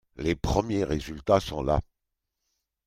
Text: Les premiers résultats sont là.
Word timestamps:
Les 0.15 0.35
premiers 0.35 0.83
résultats 0.83 1.39
sont 1.39 1.61
là. 1.61 1.79